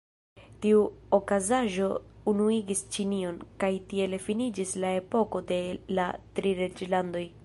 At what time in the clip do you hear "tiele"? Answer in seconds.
3.91-4.21